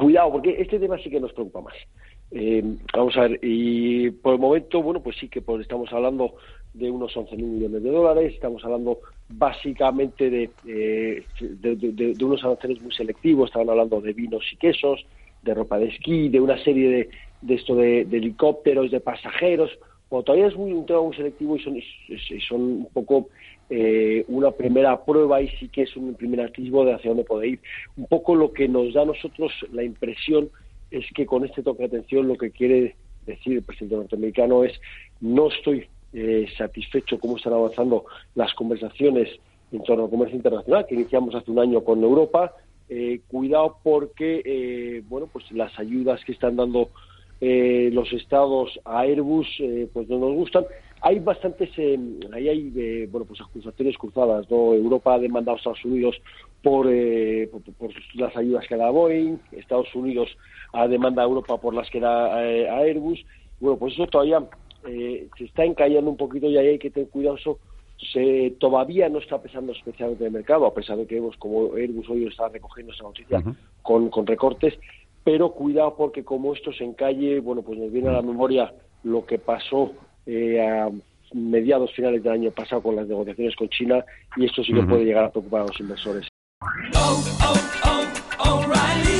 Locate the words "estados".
48.12-48.78, 55.58-55.84, 59.52-59.94